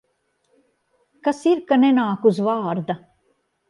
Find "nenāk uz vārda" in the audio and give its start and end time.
1.85-3.01